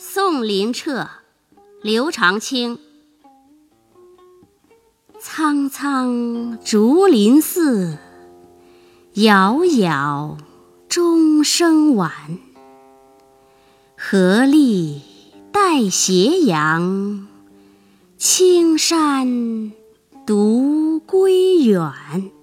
[0.00, 1.08] 宋林彻
[1.82, 2.78] 刘长卿。
[5.18, 7.98] 苍苍竹林寺
[9.14, 10.38] 杳杳
[10.88, 12.12] 钟声晚。
[13.96, 15.00] 荷笠
[15.50, 17.26] 带斜阳
[18.16, 19.72] 青山
[20.24, 22.37] 独归远。